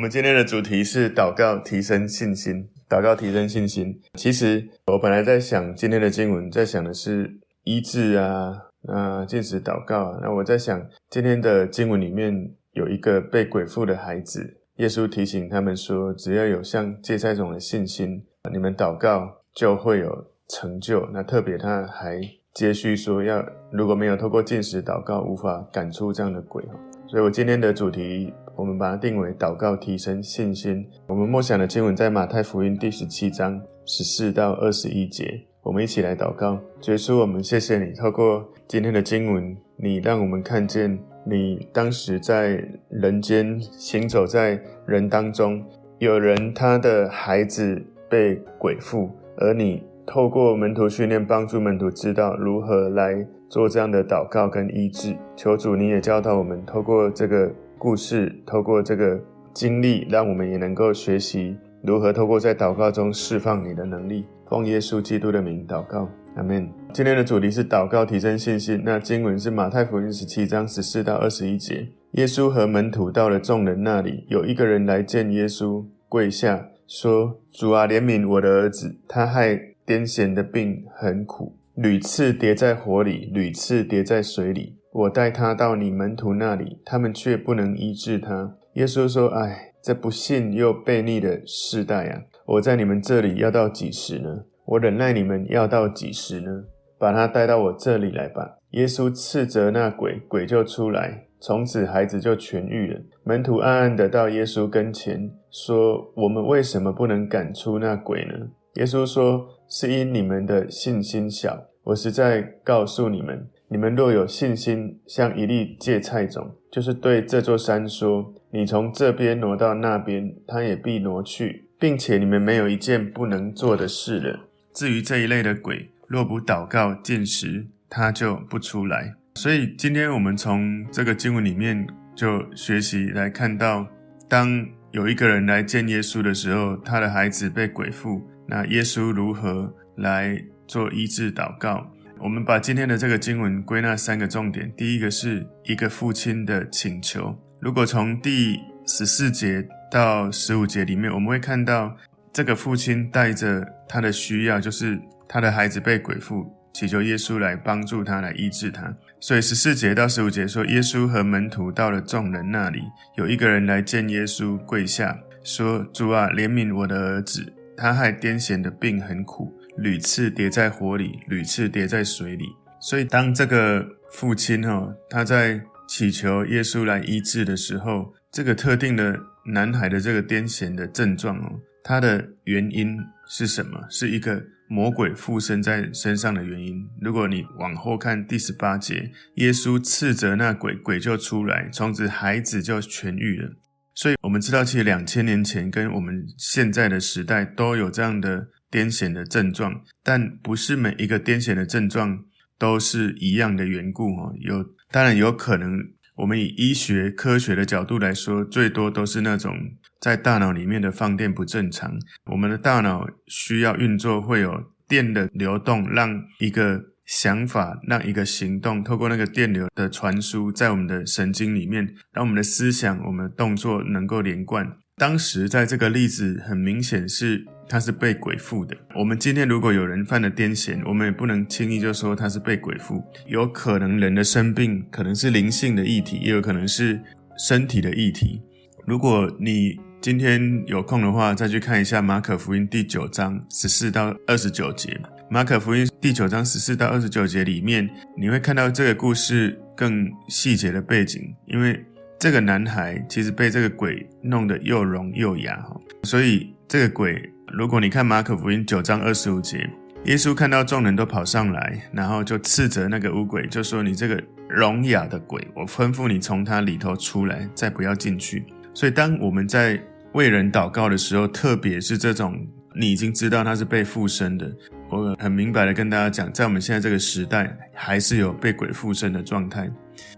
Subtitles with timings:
[0.00, 2.66] 我们今天的主题是祷告提升信心。
[2.88, 4.00] 祷告提升信心。
[4.14, 7.30] 其实我本来在想今天的经文，在想的是
[7.64, 10.18] 医治啊，那进食祷告啊。
[10.22, 21.06] 那我在想今天的经文里面有一个被鬼附的孩子，耶稣提醒他们说，只要有像芥菜种的信心，你们祷告就会有成就。
[21.12, 22.18] 那特别他还
[22.54, 26.64] 接续说，要如果没有透过进食祷告，无法赶出这样的鬼。
[27.06, 30.86] 所以我今天的主题，我们把它定为祷告提升信心。
[31.06, 35.40] 我们默想的经文在马太福音第十七章十四到二十一节。
[35.62, 45.64] 我们一起来祷告，耶稣，我们谢谢你，透过今天的经文，你让我们看见你当时在人间行走在人当中，
[45.98, 53.26] 有人他的孩子被鬼附，而你透过门徒训练，帮助门徒知道如何来。
[53.48, 57.50] 做这样的祷告跟医治，求主你也教导我们，透过这个
[57.80, 59.18] 故事，透过这个
[59.54, 64.26] 经历，让我们也能够学习如何透过在祷告中释放你的能力。
[64.50, 66.70] 奉耶稣基督的名祷告，阿门。
[66.92, 68.82] 今天的主题是祷告提升信心。
[68.84, 71.88] 那经文是马太福音十七章十四到二十一节。
[72.12, 79.54] 耶稣和门徒到了众人那里，有一个人来见耶稣，跪下说：“主啊，怜悯我的儿子，他害
[79.86, 84.74] 癫痫的病很苦。”屡次跌在火里，屡次跌在水里。
[84.92, 88.56] 我带他到你门徒那里，他们却不能医治他。
[88.74, 92.22] 耶稣说：“唉，这不信又悖逆的世代啊！
[92.46, 94.44] 我在你们这里要到几时呢？
[94.64, 96.64] 我忍耐你们要到几时呢？
[96.98, 103.00] 把他带到我这里来吧。”耶稣斥责那鬼，鬼就出来，从此孩子就痊愈了。
[103.24, 108.34] 门徒暗暗地到耶稣跟前说：“我们为什么不能赶出那鬼呢？”
[108.74, 124.40] 耶稣说：“是因你们的信心小。”我实在告诉你们，你们若有信心，像一粒芥菜种，就是对这座山说：“你从这边挪到那边，它也必挪去，并且你们没有一件不能做的事了。”
[124.74, 129.14] 至于这一类的鬼，若不祷告禁食，它就不出来。
[129.36, 131.86] 所以今天我们从这个经文里面
[132.16, 133.86] 就学习来看到，
[134.28, 141.92] 当有一个人来见耶稣的时候，他的孩子被鬼附，那耶稣如何来做医治祷告，
[142.22, 144.70] 我们把今天的这个经文归纳三个重点。
[144.76, 147.34] 第一个是一个父亲的请求。
[147.58, 151.96] 如果从第十四节到十五节里面，我们会看到
[152.30, 158.94] 这个父亲带着他的需要，就是他的孩子被鬼附，祈求耶稣来帮助他，来医治他。
[159.18, 162.82] 所以十四节到十五节说，耶稣和门徒到了众人那里，
[163.16, 172.44] 有一个人来见耶稣，跪下说：“主啊，怜悯我的儿子，他害癫痫的病很苦。”屡次跌在火里，屡次跌在水里。
[172.80, 182.96] 所以，当这个父亲哈，他在祈求耶稣来医治的时候，这个特定的男孩的这个癫痫的症状哦，它的原因
[183.28, 183.86] 是什么？
[183.90, 186.76] 是一个魔鬼附身在身上的原因。
[187.00, 193.50] 如果你往后看第十八节，耶稣斥责那鬼，鬼就出来，从此孩子就痊愈了。
[193.94, 198.48] 所以，我们知道，其实两千年前跟我们现在的时代都有这样的。
[198.70, 202.24] 癫痫的症状，但不是每一个癫痫的症状
[202.58, 204.32] 都是一样的缘故哈。
[204.40, 205.78] 有，当然有可能，
[206.16, 209.56] 我们以医学科学的角度来说，最多都是那种
[209.98, 211.98] 在大脑里面的放电不正常。
[212.26, 224.76] 我们的大脑需要运作，会有电的流动，让一个想法，让一个行动，透过那个电流的传输，在我们的神经里面，让我们的思想、我们的动作能够连贯。
[224.96, 227.46] 当时在这个例子，很明显是。
[227.70, 228.76] 他是被鬼附的。
[228.96, 233.00] 我们今天如果有人犯了癫痫，我们也不能轻易就说他是被鬼附。
[233.28, 237.00] 有可能人的生病可能是灵性的议题，也有可能是
[237.38, 238.42] 身体的议题。
[238.84, 245.00] 如果你今天有空的话，再去看一下马可福音第九章十四到二十九节。
[245.30, 251.80] 马可福音第九章十四到二十九节里面，你会看到这个故事更细节的背景，因为
[252.18, 255.64] 这个男孩其实被这个鬼弄得又聋又哑，
[256.02, 257.32] 所以这个鬼。
[257.52, 259.68] 如果你看马可福音九章二十五节，
[260.04, 269.80] 耶稣看到众人都跑上来，然后就斥责那个污鬼，就说：“你这个聋哑的鬼，我吩咐你从他里头出来，再不要进去。”所以，当我们在
[270.12, 272.38] 为人祷告的时候，特别是这种
[272.74, 274.48] 你已经知道他是被附身的，
[274.88, 279.68] 我很明白的跟大家讲，在我们现在这个时代，还是有被鬼附身的状态。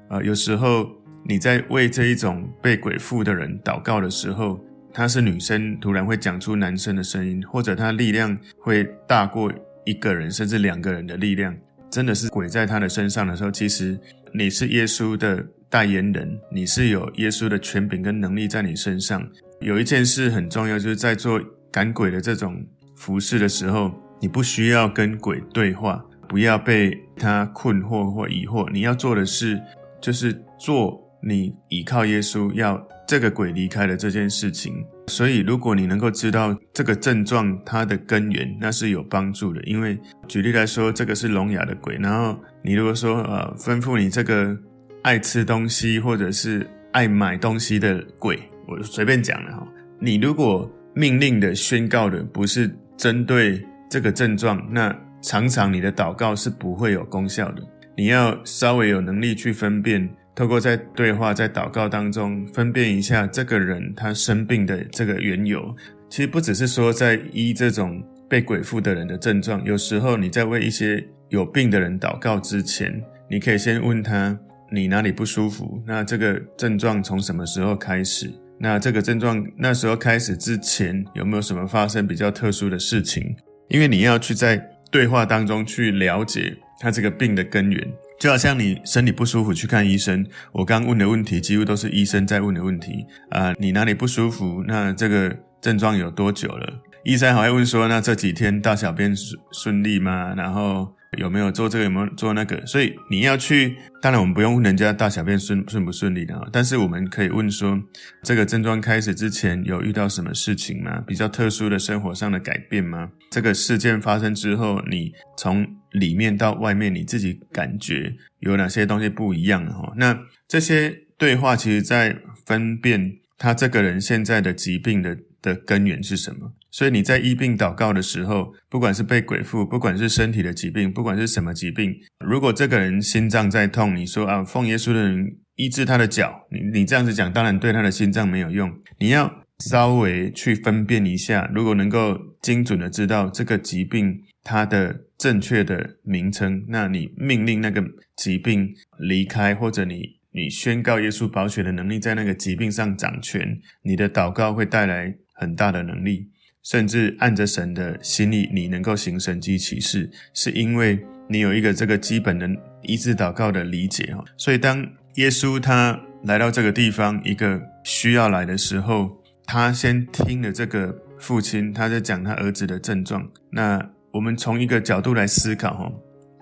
[0.09, 0.87] 啊、有时候
[1.25, 4.63] 你在为这一种被鬼附的人祷告的时候，
[4.93, 9.53] 她是女生，突然会讲出男生的声音，或者她力量会大过
[9.85, 11.57] 一个人，甚至两个人的力量，
[11.91, 13.99] 真的是鬼在她的身上的时候，其实
[14.35, 19.27] 你是耶稣的代言人，你是有耶稣的权柄跟能力在你身上，
[19.61, 21.41] 有一件事很重要，就是在做
[21.71, 22.63] 赶鬼的这种
[22.95, 28.71] 服事的时候，你不需要跟鬼对话，不要被他困惑或疑惑。
[28.71, 29.61] 你要做的是，
[30.01, 34.75] 就是做你依靠耶稣，要这个鬼离开的这件事情。
[35.07, 39.63] 所以，如果你能够知道这个症状它的根源，那是有帮助的。
[39.65, 44.57] 因为举例来说，这个是聋哑的鬼，然后你如果说呃吩咐你这个
[45.03, 49.67] 爱吃东西或者是爱买东西的鬼，我随便讲了哈。
[50.01, 57.63] 你如果命令的宣告的不是针对这个症状，那常常你的祷告是不会有功效的。
[57.97, 60.09] 你要稍微有能力去分辨。
[60.35, 65.75] 透过在对话、在祷告当中分辨一下这个人他生病的这个缘由，
[66.09, 74.39] 其实不只是说在医这种被鬼附的人的症状，有时候你在为一些有病的人祷告之前，你可以先问他，
[74.71, 75.83] 你哪里不舒服？
[75.87, 78.33] 那这个症状从什么时候开始？
[78.59, 83.37] 那这个症状那时候开始之前有没有什么发生比较特殊的事情？
[83.69, 84.57] 因为你要去在
[84.91, 87.93] 对话当中去了解他这个病的根源。
[88.23, 94.63] 就好像你身体不舒服去看医生，我刚问的问题几乎都是医生在问的问题啊、你哪里不舒服？
[94.69, 96.73] 那这个症状有多久了？
[97.03, 100.33] 医生还会问说，那这几天大小便顺顺利吗？
[100.37, 100.95] 然后。
[101.19, 101.85] 有没有做这个？
[101.85, 102.65] 有没有做那个？
[102.65, 107.79] 所以你要去，当然我们不用问人家大小便顺顺不顺利的，但是我们可以问说，
[108.23, 111.03] 这个症状开始之前有遇到什么事情吗？
[111.07, 113.11] 比较特殊的生活上的改变吗？
[113.31, 119.65] 这个事件发生之后，你从里面到外面，你自己感觉有哪些东西不一样？
[119.67, 120.19] 哈，那
[120.49, 122.17] 这些对话其实在
[122.47, 126.53] 分辨他这个人现在的疾病的的根源是什么。
[126.71, 138.73] 所以你在医病祷告的时候，不管是被鬼附，不管是身体的疾病，不管是什么疾病，如果这个人心脏在痛，你说啊，奉耶稣的人医治他的脚，你你这样子讲，当然对他的心脏没有用。
[138.99, 147.85] 你要稍微去分辨一下，如果能够精准的知道这个疾病它的正确的名称，那你命令那个
[148.17, 156.29] 疾病离开，或者你你宣告耶稣保血的能力在那个疾病上掌权，你的祷告会带来很大的能力。
[156.63, 162.49] 甚至按着神的心意，你能够行神迹奇事，是因为你有一个这个基本的
[162.83, 164.25] 医治祷告的理解哈。
[164.37, 164.81] 所以当
[165.17, 173.29] 耶稣他来到这个地方，一个需要来的时候，他先听了这个父亲他在讲他儿子的症状。
[173.51, 175.91] 那我们从一个角度来思考哈，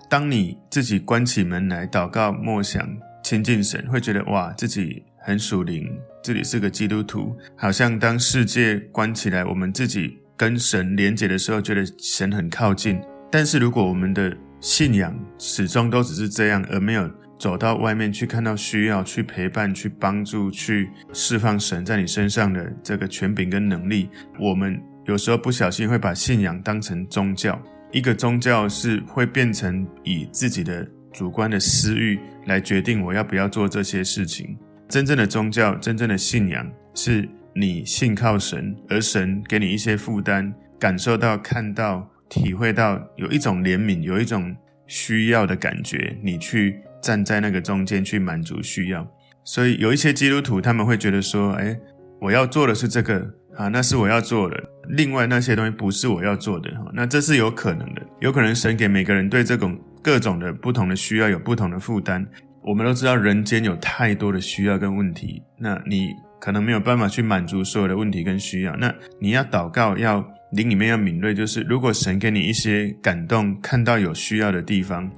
[0.09, 2.85] 当你自己关起门来祷告默想
[3.23, 5.89] 亲近神，会觉得哇，自己很属灵。
[6.21, 13.01] 这里是个基督徒，好像当世界关起来，我们自己跟神连结的时候，觉得神很靠近。
[13.31, 17.09] 但是如果我们的信仰始终都只是这样，而没有
[17.39, 24.77] 走到外面去看到需要，去陪伴、去帮助、去释放神在你身上的这个权柄跟能力，我们
[25.11, 27.61] 有时候不小心会把信仰当成宗教。
[27.91, 34.57] 一个宗教是会变成以自己的主观的私欲来决定我要不要做这些事情。
[34.87, 44.55] 真正的宗教，真正的信仰，是你信靠神，而神给你一些负担，感受到、看到、体会到有一种怜悯，有一种
[44.87, 49.05] 需要的感觉，你去站在那个中间去满足需要。
[49.43, 51.77] 所以有一些基督徒他们会觉得说：“哎，
[52.21, 54.57] 我要做的是这个啊，那是我要做的，
[54.89, 62.25] 另外那些东西不是我要做的。”那这是有可能的，有可能神给每个人对这种各种的不同的需要有不同的负担。
[62.63, 68.75] 我们都知道，人间有太多的需要跟问题，那你可能没有办法去满足所有的问题跟需要。
[68.77, 75.11] 那你要祷告，要灵里面要敏锐，就是如果神给你一些感动，看到有需要的地方，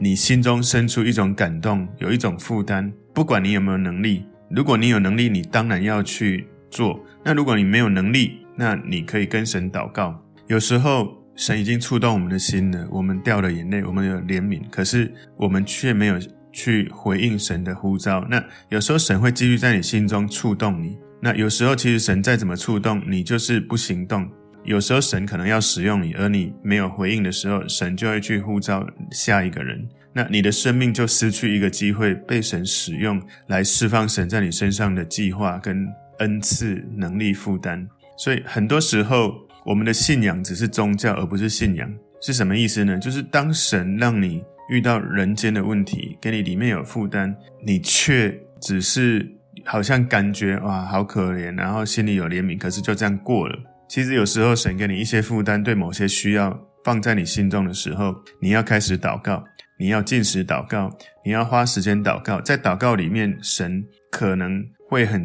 [0.00, 6.98] 你心中生出一种感动，有一种负担，不管你有没有能力，如果你有能力，你当然要去做。
[7.24, 10.22] 那如果你没有能力，那你可以跟神祷告。
[10.46, 16.18] 有时候神已经触动我们的心了，我们掉了眼泪，我们有怜悯，可是我们却没有。
[16.50, 20.98] 去回应神的呼召，那有时候神会继续在你心中触动你。
[21.20, 24.28] 那有时候其实神再怎么触动你，就是不行动。
[24.64, 29.86] 有时候神可能要使用你，而你没有回应的时候，神就会去呼召下一个人。
[30.12, 35.86] 那你的生命就失去一个机会被神使用来释放神在你身上的计划跟
[36.18, 37.88] 恩赐能力负担。
[38.16, 39.34] 所以很多时候
[39.64, 41.92] 我们的信仰只是宗教，而不是信仰。
[42.20, 42.98] 是什么意思呢？
[42.98, 44.44] 就是当神让你。
[44.68, 47.34] 遇到人间的问题，给你里面有负担，
[47.64, 49.26] 你却只是
[49.64, 53.58] 好像感觉哇，好可怜，然后心里有怜悯，可是就这样过了。
[53.88, 59.42] 其实有时候神给你一些负担，对某些需要放在你心中的时候，你要开始祷告，
[59.78, 60.94] 你要进食祷告，
[61.24, 62.38] 你要花时间祷告。
[62.38, 65.24] 在祷告里面，神可能会很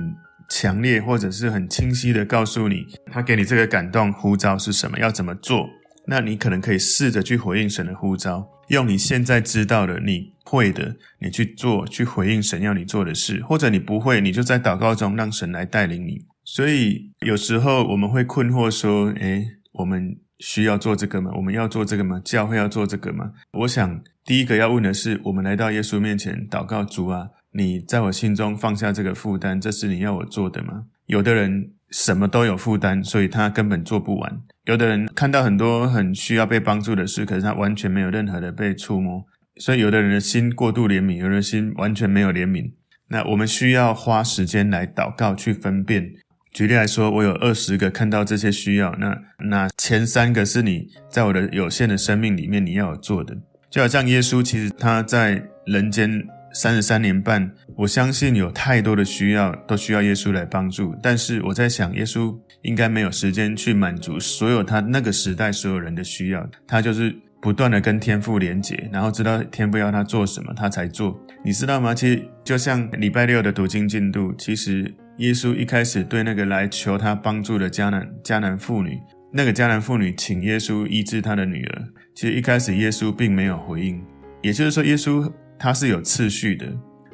[0.50, 5.68] 强烈或者是很清晰的告诉你，他给你这个感动呼召是什么，要怎么做。
[6.06, 13.42] 那你可能可以试着去回应神的呼召，用你现在知道的、你会的，你去做，去回应神要你做的事。
[13.48, 16.20] 或者你不会，你就在祷告中让神来带领你。
[16.44, 21.32] 所以有时候我们会困惑说：“诶，我们需要做这个吗？
[21.38, 22.22] 我们要做这个吗？
[22.26, 30.86] 教会要做这个吗？”我想第一个要问的是：我们来到耶稣面前祷告，主啊，你在我心中放下这个负担，这是你要我做的吗？
[31.06, 34.42] 有的人什么都有负担，所以他根本做不完。
[34.66, 39.26] 有的人看到很多很需要被帮助的事，可是他完全没有任何的被触摸，
[39.58, 42.72] 所以有的人的心过度怜悯，有的人心完全没有怜悯。
[43.10, 46.12] 那我们需要花时间来祷告，去分辨。
[46.52, 49.18] 举例来说，我有二十个看到这些需要，那
[49.50, 53.36] 那前三个是你在我的有限的生命里面你要有做的。
[53.70, 62.38] 就好像耶稣，其实他在人间三十三年半，我相信有太多的需要都需要耶稣来帮助，但是我在想，耶稣。
[62.64, 71.20] 应该没有时间去满足所有他那个时代所有人的需要，他就是不断的跟天父连结，然后知道天父要他做什么，他才做。
[71.44, 71.94] 你知道吗？
[71.94, 78.98] 其实就像礼拜六的读经进度，其实耶稣一开始对那个来求他帮助的迦南迦南妇女，
[79.34, 81.84] 那个迦南妇女请耶稣医治她的女儿，
[82.16, 84.02] 其实一开始耶稣并没有回应，
[84.42, 85.30] 也就是说，耶稣
[85.63, 86.67] 它是有次序的，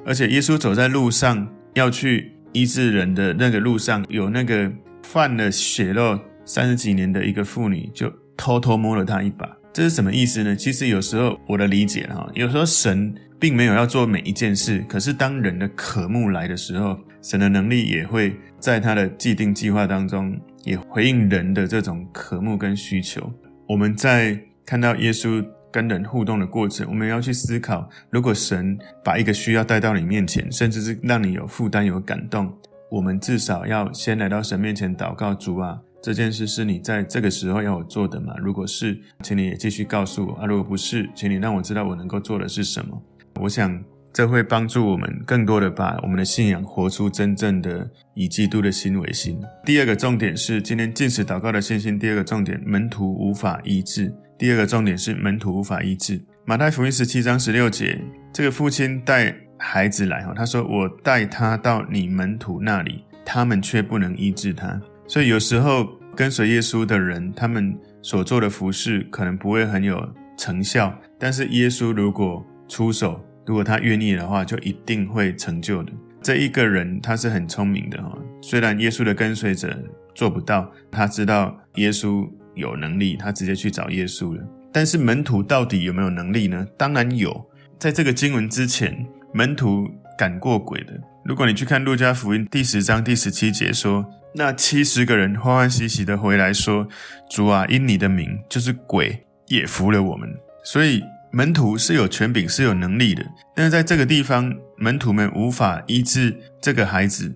[0.04, 4.72] 而且耶稣走在路上要去医治人的那个路上有那个。
[5.02, 10.56] 犯了血肉三十几年的一个妇女，就偷偷摸了他一把，这是什么意思呢？
[10.56, 23.34] 其实有时候我的理解哈，有时候神并没有要做每一件事，可是当人的渴慕来的时候，神的能力也会在他的既定计划当中，也回应人的这种渴慕跟需求。
[23.68, 32.52] 我们在看到耶稣跟人互动的过程，我们要去思考，如果神把一个需要带到你面前，甚至是让你有负担、有感动。
[32.90, 38.34] 我们至少要先来到神面前祷告，主啊，这件事是你在这个时候要我做的吗？
[38.40, 43.00] 如果是，请你也继续告诉我啊；如果不是，请你让我知道我能够做的是什么。
[43.40, 49.40] 我想这会帮助我们更多的把我们的信仰活出真正的以基督的心为心。
[49.64, 52.00] 第二个重点是今天进食祷告的信心。
[52.00, 54.12] 第二个重点，门徒无法医治。
[54.40, 56.22] 第二个重点是门徒无法医治。
[56.46, 58.00] 马太福音十七章十六节，
[58.34, 59.36] 这个父亲带。
[59.62, 64.82] 孩子来哈，他说：“我带他到你门徒那里，他们却不能医治他。
[65.06, 70.02] 所以有时候跟随耶稣的人，他们所做的服事可能不会很有
[70.38, 75.92] 成效，但是耶稣如果出手，如果他愿意的话，就一定会成就的。
[76.22, 79.78] 这一个人他是很聪明的哈，虽然耶稣的跟随者
[80.16, 82.26] 做不到，他知道耶稣
[82.60, 84.44] 有能力，他直接去找耶稣了。
[84.72, 86.68] 但是门徒到底有没有能力呢？
[86.78, 87.50] 当然有，
[87.80, 89.88] 在这个经文之前。”门徒
[90.18, 91.00] 赶过鬼的。
[91.24, 96.88] 如果你去看路加福音第十章第十七节说，那七十个人欢欢喜喜的回来说
[97.30, 100.28] ：“主啊，因你的名，就是鬼也服了我们。”
[100.66, 103.24] 所以门徒是有权柄、是有能力的。
[103.56, 107.32] 但是在这个地方，门徒们无法医治这个孩子，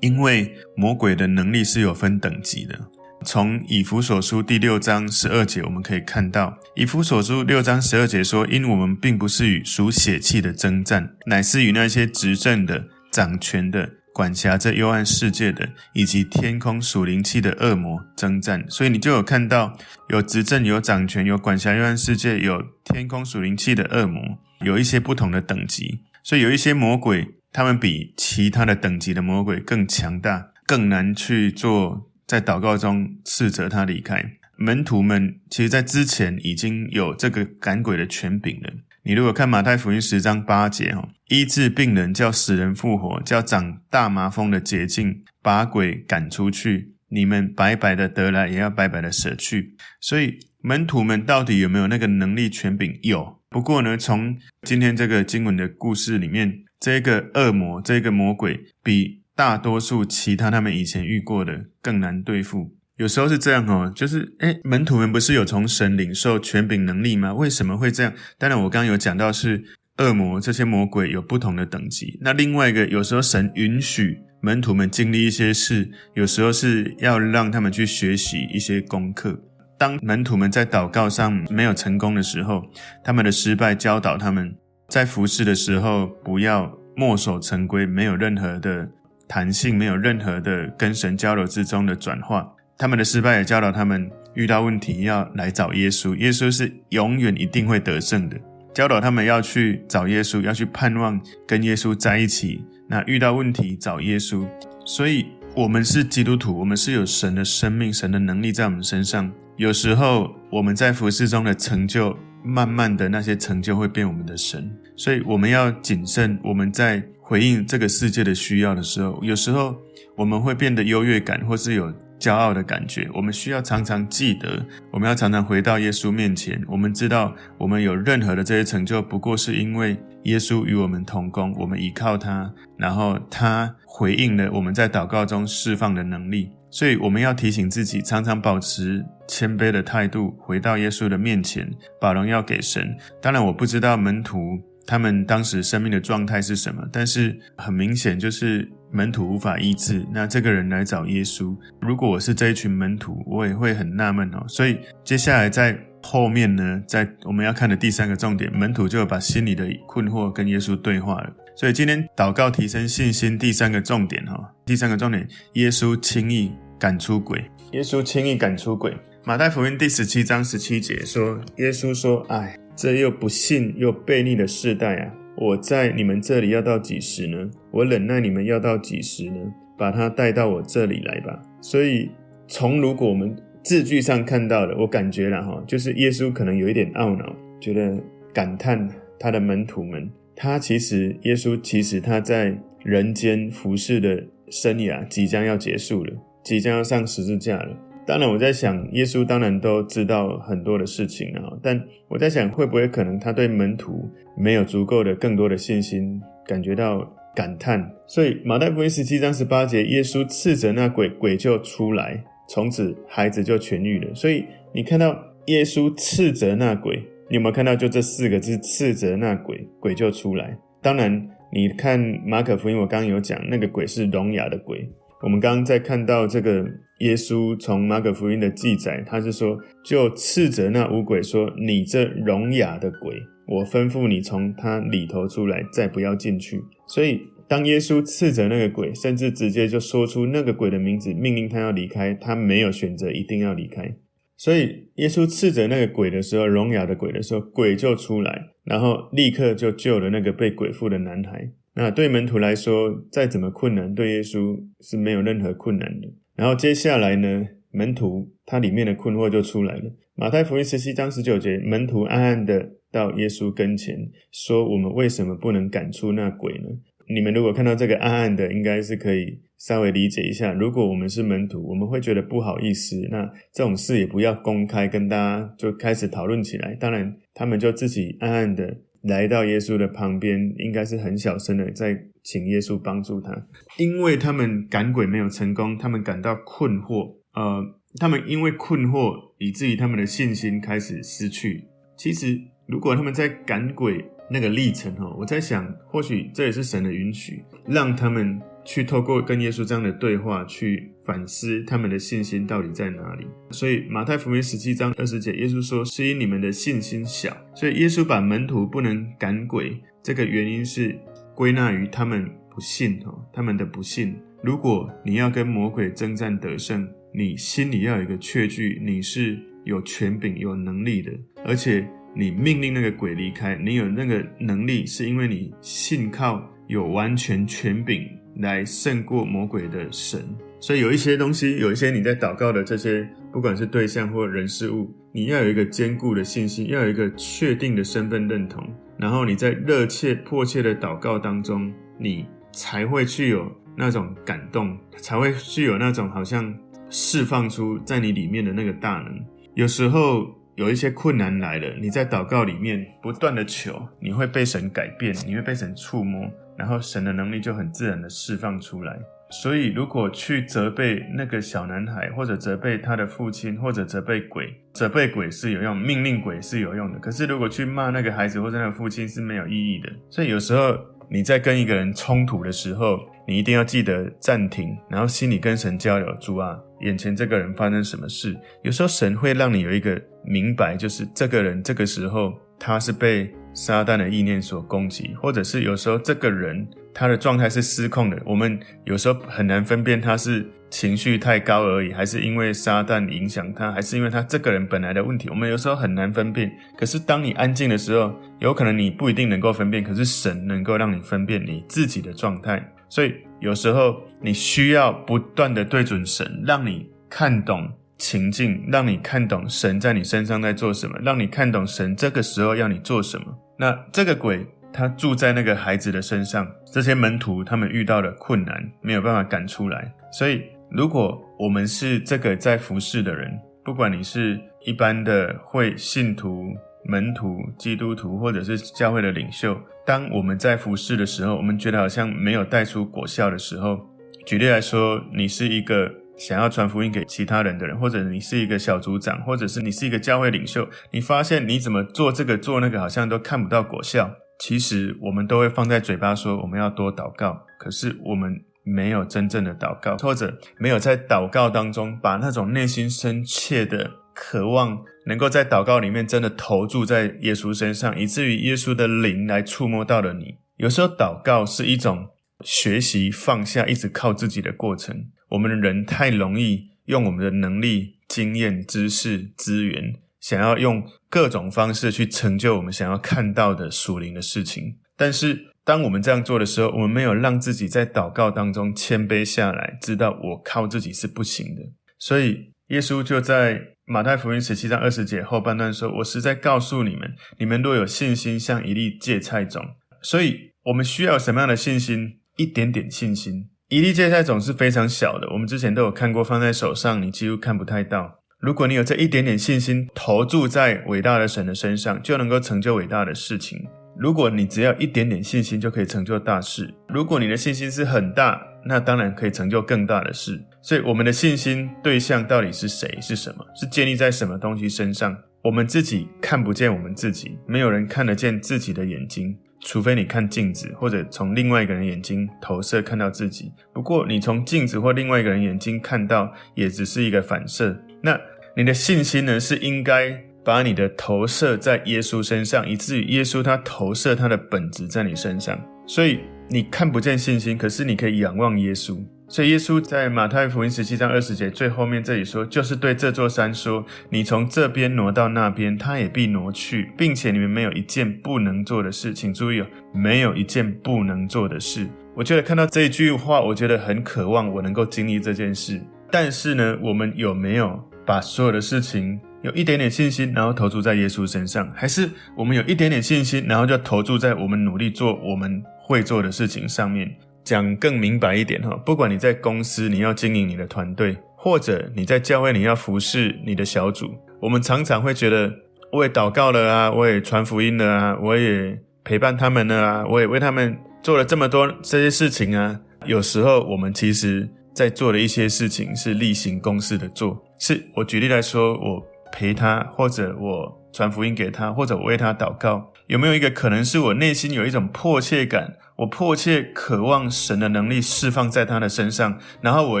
[0.00, 2.78] 因为魔鬼的能力是有分等级的。
[3.24, 19.76] 从以弗所书第六章十二节，我们可以看到，以弗所书六章十二节说：“因我们并不是与属血气的争战，乃是与那些执政的、掌权的、管辖这幽暗世界的，以及天空属灵气的恶魔争战。”所以你就有看到，
[20.08, 24.22] 有执政、有掌权、有管辖幽暗世界、有天空属灵气的恶魔，
[24.60, 26.02] 有一些不同的等级。
[26.22, 32.07] 所以有一些魔鬼，他们比其他的等级的魔鬼更强大，更难去做。
[32.28, 34.32] 在祷告中斥责他离开。
[34.58, 38.70] 门徒们其实，在之前已经有这个赶鬼的权柄了。
[39.04, 46.92] 你如果看马太福音十章八节，哈，医治病人，叫死人复活，叫长大麻风的洁净，把鬼赶出去。
[47.08, 49.76] 你们白白的得来，也要白白的舍去。
[50.00, 52.98] 所以门徒们到底有没有那个能力权柄？
[53.02, 53.40] 有。
[53.48, 59.22] 不过呢，从今天这个经文的故事里面，这个恶魔，这个魔鬼比。
[59.38, 67.32] 大多数其他他们以前遇过的更难对付，有时候是这样哦，就是诶，门徒们不是有从神领受权柄能力吗？
[67.32, 68.12] 为什么会这样？
[68.36, 69.62] 当然，我刚刚有讲到是
[69.98, 72.18] 恶魔这些魔鬼有不同的等级。
[72.20, 79.40] 那另外一个，有时候神允许门徒们经历一些事，有时候是要让他们去学习一些功课。
[79.78, 82.64] 当门徒们在祷告上没有成功的时候，
[83.04, 84.52] 他们的失败教导他们
[84.88, 88.90] 在服侍的时候不要墨守成规，没有任何的。
[89.28, 98.36] 弹性没有任何的跟神交流之中的转化，他们的失败也教导他们遇到问题要来找耶稣，耶稣是永远一定会得胜的。
[98.74, 102.64] 教导他们要去找耶稣，要去盼望跟耶稣在一起。
[102.88, 104.48] 那遇到问题找耶稣，
[104.86, 109.30] 所以我们是基督徒，我们是有神的生命、神的能力在我们身上。
[109.58, 116.38] 有时候我们在服事中的成就，慢慢的那些成就会变我们的神，所以我们要谨慎。
[116.44, 119.76] 我们在回应这个世界的需要的时候，有时候
[120.14, 123.08] 我们会变得优越感，或是有骄傲的感觉。
[123.12, 126.62] 我们需要常常记得，我们要常常回到耶稣面前。
[126.68, 136.52] 我们知道，我们有任何的这些成就，不过是因为耶稣与我们同工，我们依靠他，然后他回应了我们在祷告中释放的能力。
[136.70, 141.68] 所以我们要提醒自己，常常保持谦卑的态度，回到耶稣的面前，
[142.00, 142.96] 把荣耀给神。
[143.20, 150.04] 当然，我不知道门徒他们当时生命的状态是什么，但是很明显就是门徒无法医治。
[150.12, 154.44] 那这个人来找耶稣，如果我是这一群门徒，我也会很纳闷哦。
[154.48, 161.32] 所以接下来在后面呢，在我们要看的第三个重点，门徒就把心里的困惑跟耶稣对话了。
[161.58, 167.44] 所以今天祷告提升信心，第三个重点哈，第三个重点，耶稣轻易赶出鬼。
[167.72, 168.96] 耶稣轻易赶出鬼。
[169.24, 175.12] 马太福音第十七章十七节说，耶稣说：“哎，这又不信又悖逆的世代啊！
[175.36, 177.50] 我在你们这里要到几时呢？
[177.72, 179.40] 我忍耐你们要到几时呢？
[179.76, 182.08] 把他带到我这里来吧。”所以
[182.46, 188.00] 从如果我们字句上看到的，我感觉了哈，就是耶稣可能有一点懊恼，觉得
[188.32, 188.88] 感叹
[189.18, 190.08] 他的门徒们。
[190.40, 196.12] 他其实，耶稣其实他在人间服侍的生涯即将要结束了，
[196.44, 197.76] 即将要上十字架了。
[198.06, 207.90] 当然，我在想，耶稣当然都知道很多的事情啊，但我在想，会不会可能他对门徒没有足够的、更多的信心，感觉到感叹。
[208.06, 214.14] 所以，马太福音十七章十八节，耶稣斥责那鬼，鬼就出来，从此孩子就痊愈了。
[214.14, 217.02] 所以，你看到耶稣斥责那鬼。
[217.30, 217.76] 你有没有看到？
[217.76, 220.56] 就这四个字，斥责那鬼，鬼就出来。
[220.80, 224.88] 当然，你看马可福音，我刚刚有讲，那个鬼是聋哑的鬼。
[225.22, 226.64] 我们刚刚在看到这个
[227.00, 233.14] 耶稣从马可福音的记载，他是说，就斥责那五鬼说：“你这聋哑的鬼，
[233.46, 243.92] 我吩咐你从他里头出来，再不要进去。”所以，当耶稣斥责那个鬼，甚至直接就说出那个鬼的名字，命令他要离开，他没有选择，一定要离开。
[244.38, 251.50] 所以，耶稣斥责那个鬼的时候，聋哑的鬼的时候，鬼就出来，然后立刻就救了那个被鬼附的男孩。
[251.74, 256.08] 那对门徒来说，再怎么困难，对耶稣是没有任何困难的。
[256.36, 259.92] 然后接下来呢，门徒他里面的困惑就出来了。
[260.14, 266.68] 马太福音十七章十九节，门徒暗暗的到耶稣跟前说：“我们为什么不能赶出那鬼呢？”
[267.12, 269.40] 你们如果看到这个暗暗的，应该是可以。
[269.58, 272.96] 稍微理解一下，如果我们是门徒，我们会觉得不好意思。
[273.10, 276.76] 那这种事也不要公开跟大家就开始讨论起来。
[276.76, 283.32] 当然，他们就自己暗暗的来到耶稣的旁边，应该是很小声的在请耶稣帮助他，
[283.78, 287.16] 因为他们赶鬼没有成功，他们感到困惑。
[287.34, 287.64] 呃，
[287.98, 291.64] 他们因为困惑，以至于他们的信心开始失去。
[291.96, 298.40] 其实，如果他们在赶鬼那个历程哈，我在想，或许这也是神的允许，让他们。
[298.68, 303.26] 去透过跟耶稣这样的对话，去反思他们的信心到底在哪里。
[303.50, 310.94] 所以马太福音十七章二十节，耶稣说：“是因你们的信心小。”所以耶稣把门徒不能赶鬼，这个原因是
[311.34, 314.14] 归纳于他们不信哦，他们的不信。
[314.42, 321.10] 如果你要跟魔鬼征战得胜，你心里要有一个确据，你是有权柄、有能力的，
[321.42, 328.06] 而且你命令那个鬼离开，你有那个能力，是因为你信靠有完全权柄。
[328.38, 330.20] 来胜过魔鬼的神，
[330.60, 338.64] 所以有一些东西，有一些你在祷告的这些，不管是对象或人事物，你要有一个坚固的信心，要有一个确定的身份认同，
[338.96, 346.54] 然后你在热切迫切的祷告当中，你才会具有那种感动，才会具有那种好像
[346.90, 349.18] 释放出在你里面的那个大能。
[349.54, 356.30] 有时候有一些困难来了，你在祷告里面不断的求，你会被神改变，你会被神触摸。
[356.58, 358.98] 然后神的能力就很自然的释放出来。
[359.30, 366.98] 所以如果去责备那个小男孩，或者责备他的父亲，或者责备鬼，责备鬼是有用，命令鬼是有用的。
[366.98, 369.90] 可是如果去骂那个孩子或者那个父亲是没有意义的。
[370.08, 370.78] 所以有时候
[371.10, 378.34] 你在跟一个人冲突的时候，你一定要记得暂停，然后心里跟神交流：主啊，眼前这个人发生什么事？
[378.62, 383.30] 有时候神会让你有一个明白，就是这个人这个时候他是被。
[383.58, 396.52] 撒旦的意念所攻击，或者是有时候这个人他的状态是失控的，我们有时候很难分辨他是情绪太高而已，还是因为撒旦影响他，还是因为他这个人本来的问题，我们有时候很难分辨。
[396.76, 402.64] 可是当你安静的时候，有可能你不一定能够分辨，可是神能够让你分辨你自己的状态。
[402.88, 407.68] 所以有时候你需要不断的对准神，让你看懂
[407.98, 413.26] 情境，让你看懂神在你身上在做什么，让你看懂神这个时候要你做什么。
[413.58, 419.92] 那这个鬼他住在那个孩子的身上，这些门徒他们遇到了困难，没有办法赶出来。
[420.12, 426.44] 所以如果我们是这个在服侍的人，不管你是一般的会信徒、
[426.84, 433.80] 门徒、基督徒，或者是教会的领袖，当我们在服侍的时候，我们觉得好像没有带出果效的时候，
[434.24, 435.92] 举例来说，你是一个。
[436.18, 444.10] 想要传福音给其他人的人，或者你是一个小组长，或者是你是一个教会领袖，你发现你怎么做这个做那个，好像都看不到果效。
[444.40, 460.36] 其实我们都会放在嘴巴说我们要多祷告，可是我们没有真正的祷告，或者没有在祷告当中把那种内心深切的渴望，能够在祷告里面真的投注在耶稣身上，以至于耶稣的灵来触摸到了你。
[460.56, 462.08] 有时候祷告是一种
[462.44, 465.06] 学习放下，一直靠自己的过程。
[465.28, 474.78] 我们的人太容易用我们的能力、经验、知识、资源，想要用各种方式去成就我们想要看到的属灵的事情。
[474.96, 481.62] 但是，当我们这样做的时候，我们没有让自己在祷告当中谦卑下来，知道我靠自己是不行的。
[481.98, 489.64] 所以，耶稣就在马太福音十七章二十节后半段说：“我实在告诉你们，你们若有信心，像一粒芥菜种。”
[490.02, 492.18] 所以，我们需要什么样的信心？
[492.36, 493.50] 一点点信心。
[493.68, 498.18] 一粒芥菜种是非常小的，我们之前都有看过，放在手上你几乎看不太到。
[498.40, 503.62] 如果你有这一点点信心，投注在伟大的神的身上，就能够成就伟大的事情。
[503.98, 510.42] 如果你只要一点点信心就可以成就大事，如果你的信心是很大，那当然可以成就更大的事。
[510.62, 512.98] 所以我们的信心对象到底是谁？
[513.02, 513.44] 是什么？
[513.54, 515.14] 是建立在什么东西身上？
[515.44, 519.36] 我们自己看不见我们自己，没有人看得见自己的眼睛。
[519.60, 523.52] 除非你看镜子，或者从另外一个人眼睛投射看到自己。
[523.72, 527.76] 不过，你从镜子或另外一个人眼睛看到，也只是一个反射。
[528.00, 528.18] 那
[528.56, 529.38] 你的信心呢？
[529.38, 535.60] 是应该把你的投射在耶稣身上，以至于耶稣他投射他的本质在你身上。
[535.86, 538.98] 所以你看不见信心，可是你可以仰望耶稣。
[539.30, 551.86] 所以耶稣在马太福音十七章二十节最后面这里说，就是对这座山说：“你从这边挪到那边，它也必挪去，并且你们没有一件不能做的事。”请注意哦，没有一件不能做的事。
[552.14, 555.78] 我觉得看到这一句话，我觉得很渴望我能够经历这件事。
[556.10, 561.70] 但是呢，我们有没有把所有的事情有一点点信心，然后投注在耶稣身上？
[561.74, 567.14] 还是我们有一点点信心，然后就投注在我们努力做我们会做的事情上面？
[567.48, 575.50] 讲更明白一点哈，不管你在公司，你要经营你的团队，或者你在教会，你要服侍你的小组，我们常常会觉得，
[575.90, 582.78] 我也祷告了啊，我也传福音了啊，我也陪伴他们了啊，我也为他们做了这么多这些事情啊。
[583.06, 595.76] 有时候我们其实在做的一些事情是例行公事的做，是我举例来说，我陪他，或者我传福音给他，或者我为他祷告，有没有一个可能是我内心有一种迫切感？
[595.98, 600.00] 我迫切渴望神的能力释放在他的身上，然后我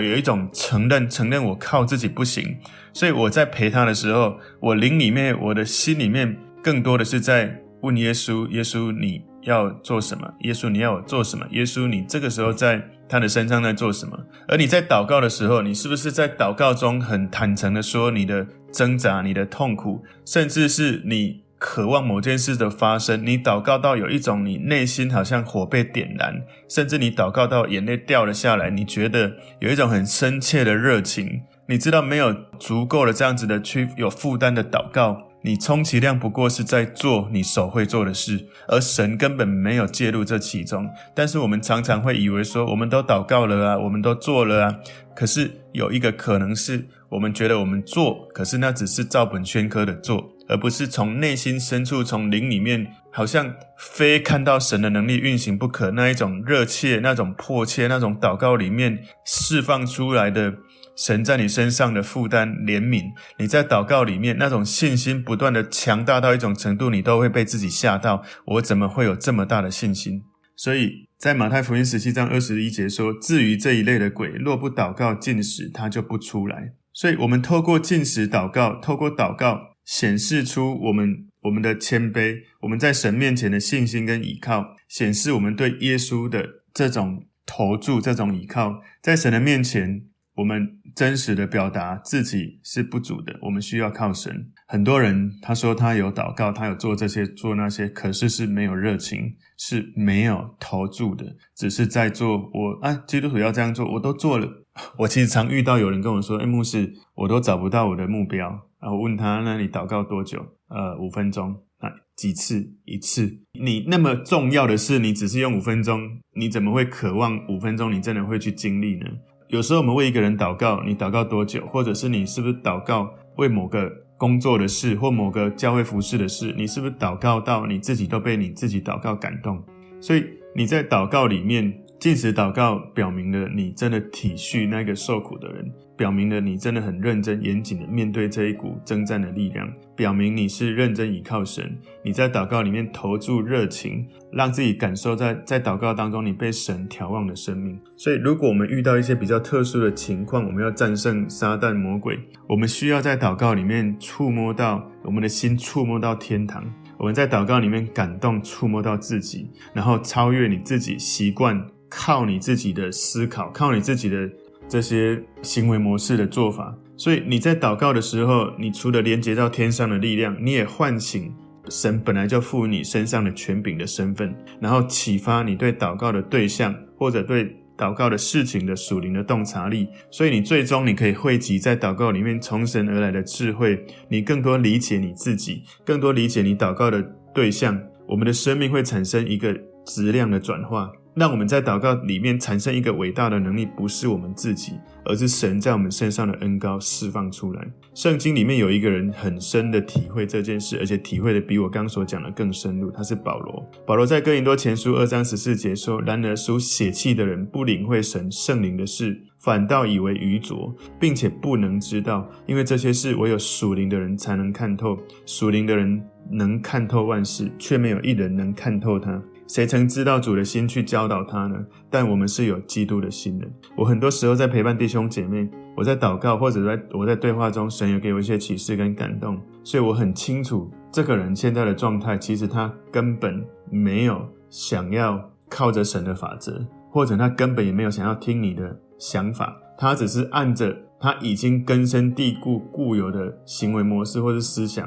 [0.00, 2.56] 有一种承认，承认我靠自己不行，
[2.92, 10.32] 所以我在陪他的时候，我灵里面，我的心里面更多的是在问耶稣：耶稣你要做什么？
[10.42, 11.44] 耶稣你要我做什么？
[11.50, 14.16] 耶稣你这个时候在他的身上在做什么？
[14.46, 21.42] 而你在祷告的时候，你是不是在祷告中很坦诚的说你的挣扎、你的痛苦，甚至是你？
[21.58, 31.42] 渴望某件事的发生，你祷告到有一种你内心好像火被点燃，甚至你祷告到眼泪掉了下来，你觉得有一种很深切的热情。
[31.66, 40.88] 你知道没有足够的这样子的去有负担的祷告，你充其量不过是在做你手会做的事，而神根本没有介入这其中。
[41.14, 44.76] 但是我们常常会以为说，我们都祷告了啊，我们都做了啊，
[45.14, 50.30] 可是有一个可能是我们觉得我们做，可是那只是照本宣科的做。
[50.48, 60.54] 而不是从内心深处、从灵里面，好像非看到神的能力运行不可，那一种热切、那种迫切、那种祷告里面释放出来的
[60.96, 68.24] 神在你身上的负担、怜悯，你在祷告里面那种信心不断的强大到一种程度，你都会被自己吓到。
[68.46, 70.22] 我怎么会有这么大的信心？
[70.56, 79.67] 所以在马太福音十七章二十一节说：“至于这一类的鬼，若不祷告禁食，他就不出来。”所以，我们透过禁食祷告，透过祷告。
[79.88, 90.02] 显示出我们我们的谦卑，我们在神面前的信心跟依靠，显示我们对耶稣的这种投注、这种依靠，在神的面前，
[90.34, 94.50] 我们真实的表达自己是不足的，我们需要靠神。
[94.66, 101.24] 很多人他说他有祷告，他有做这些做那些，可是是没有热情，是没有投注的，
[101.56, 102.36] 只是在做。
[102.52, 104.66] 我啊，基督徒要这样做，我都做了。
[104.98, 108.48] 我其实常遇到有人跟我说：“哎，牧师，我都找不到我的目标。”
[108.80, 111.56] 啊，我问他：“那你祷告多久？”呃，五分钟。
[111.78, 112.68] 啊，几次？
[112.84, 113.38] 一次？
[113.52, 116.00] 你那么重要的事，你只是用五分钟，
[116.34, 117.92] 你怎么会渴望五分钟？
[117.92, 119.06] 你真的会去经历呢？
[119.48, 121.64] 有时候我们为一个人祷告，你祷告多久？
[121.68, 126.52] 或者是你是不是祷告为某个工作的事，或某个教会服事的事？
[126.58, 129.62] 你是不是祷告到你自己都被你自己祷告感动？
[130.00, 130.24] 所以
[130.56, 135.68] 你在祷告里面，禁食祷告，表明了你真的体恤那个受苦的人。
[135.96, 147.76] 表明了你真的很认真、严谨的面对这一股征战的力量，表明你是认真倚靠神，你在祷告里面投注热情，让自己感受在在祷告当中你被神眺望的生命。
[147.96, 152.16] 所以，如果我们遇到一些比较特殊的情况，我们要战胜撒旦魔鬼，
[152.48, 156.64] 我们需要在祷告里面触摸到我们的心，触摸到天堂。
[156.96, 164.30] 我们在祷告里面感动，触摸到自己，然后超越你自己习惯靠你自己的思考，靠你自己的。
[164.70, 171.34] 这些行为模式的做法，所以你在祷告的时候，你除了连接到天上的力量，你也唤醒
[171.70, 179.88] 神本来就赋予你身上的权柄的身份，然后启发你对祷告的对象或者对祷告的事情的属灵的洞察力。
[180.10, 187.02] 所以你最终你可以汇集在祷告里面从神而来的智慧，你更多理解你自己，更多理解你祷告的
[187.34, 190.92] 对象，我们的生命会产生一个质量的转化。
[191.18, 197.68] 让我们在祷告里面产生一个伟大的能力，不是我们自己，而是神在我们身上的恩膏释放出来。
[197.92, 202.88] 圣经里面有一个人很深的体会这件事，而且体会的比我刚所讲的更深入。
[202.92, 203.68] 他是保罗。
[203.84, 214.96] 保罗在哥林多前书二章十四节说：“然而属血气的人不领会神圣灵的事，反倒以为愚拙，并且不能知道，因为这些事唯有属灵的人才能看透。
[215.26, 216.00] 属灵的人
[216.30, 221.56] 能看透万事，却没有一人能看透他。”谁曾知道主的心去教导他呢？
[221.88, 223.48] 但我们是有基督的心的。
[223.74, 244.86] 我很多时候在陪伴弟兄姐妹，我在祷告或者在我在对话中，神有给我一些启示跟感动，所以我很清楚这个人现在的状态，其实他根本没有想要靠着神的法则，或者他根本也没有想要听你的想法，他只是按着他已经根深蒂固固有的行为模式或是思想。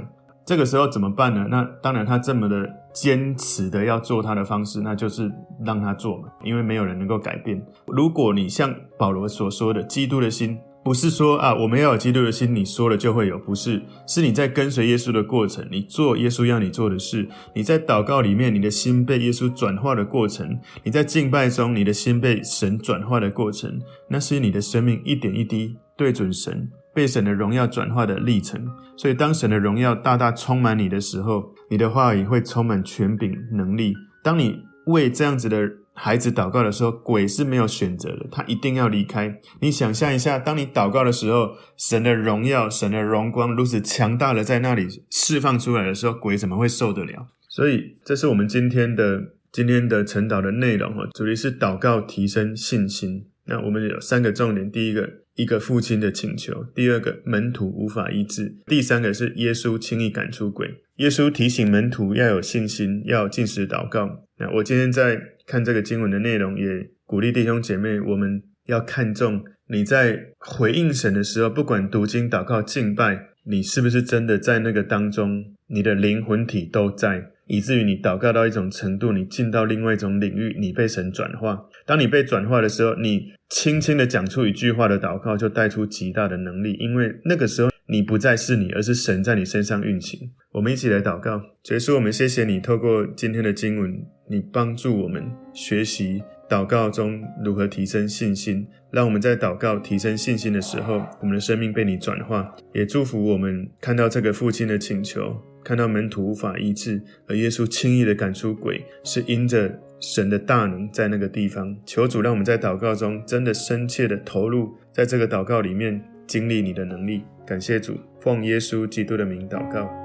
[0.51, 1.47] 这个时候怎么办呢？
[1.49, 5.31] 那当然，他这么的坚持的要做他的方式，那就是
[5.63, 7.65] 让他做嘛，因为没有人能够改变。
[7.87, 26.69] 如果你像保罗所说的，基督的心不是说啊，我们要有基督的心，你说了就会有，不是，是你在跟随耶稣的过程，你做耶稣要你做的事，你在祷告里面，你的心被耶稣转化的过程，你在敬拜中，你的心被神转化的过程，那是你的生命一点一滴对准神。
[26.93, 33.93] 被神的荣耀转化的历程，所以当神的荣耀大大充满你的时候，你的话语会充满权柄能力。
[34.23, 39.39] 当你为这样子的孩子祷告的时候，鬼是没有选择的，他一定要离开。
[39.61, 47.27] 你想象一下，当你祷告的时候，神的荣耀、神的荣光如此强大的在那里释放出来的时候，鬼怎么会受得了？
[47.47, 53.27] 所以，这是我们今天的今天的晨祷的内容哈，主题是祷告提升信心。
[53.45, 55.20] 那我们有三个重点，第一个。
[55.35, 60.67] 一个父亲的请求，第二个门徒无法医治，第三个是耶稣轻易赶出鬼。
[60.97, 64.25] 耶稣提醒门徒要有信心，要禁食祷告。
[64.37, 77.31] 那我今天在看这个经文的内容，也鼓励弟兄姐妹，我们要看重你在回应神的时候，不管读经、祷告、敬拜，你是不是真的在那个当中，你的灵魂体都在。
[77.47, 81.65] 以至于你祷告到一种程度，你进到另外一种领域，你被神转化。
[81.91, 86.71] 当你被转化的时候，你轻轻的讲出一句话的祷告，就带出极大的能力。
[86.79, 90.17] 因为那个时候你不再是你，而是神在你身上运行。
[90.53, 91.95] 我们一起来祷告，结束。
[91.95, 93.93] 我们谢谢你透过今天的经文，
[94.29, 95.21] 你帮助我们
[95.53, 98.65] 学习祷告中如何提升信心。
[98.93, 102.55] 让我们在祷告提升信心的时候，我们的生命被你转化。
[102.73, 105.35] 也祝福我们看到这个父亲的请求。
[105.61, 111.77] 看到门徒无法医治，而耶稣轻易地赶出鬼，是因着神的大能在那个地方。
[111.85, 117.23] 求主让我们在祷告中真的深切的投入，在这个祷告里面经历你的能力。
[117.45, 120.00] 感谢主，奉耶稣基督的名祷告。